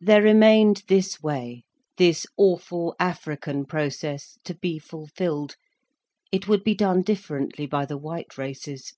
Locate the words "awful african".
2.36-3.64